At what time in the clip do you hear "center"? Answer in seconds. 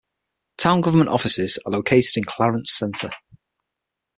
2.71-3.11